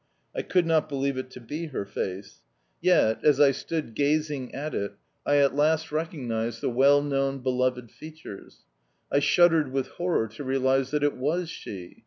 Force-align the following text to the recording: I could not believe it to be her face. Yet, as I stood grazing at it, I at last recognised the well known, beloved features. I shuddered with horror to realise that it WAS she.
I 0.35 0.41
could 0.41 0.65
not 0.65 0.89
believe 0.89 1.15
it 1.15 1.29
to 1.29 1.39
be 1.39 1.67
her 1.67 1.85
face. 1.85 2.39
Yet, 2.81 3.23
as 3.23 3.39
I 3.39 3.51
stood 3.51 3.95
grazing 3.95 4.51
at 4.51 4.73
it, 4.73 4.93
I 5.27 5.35
at 5.37 5.53
last 5.55 5.91
recognised 5.91 6.61
the 6.61 6.71
well 6.71 7.03
known, 7.03 7.41
beloved 7.43 7.91
features. 7.91 8.65
I 9.11 9.19
shuddered 9.19 9.71
with 9.71 9.89
horror 9.89 10.27
to 10.29 10.43
realise 10.43 10.89
that 10.89 11.03
it 11.03 11.15
WAS 11.15 11.49
she. 11.51 11.97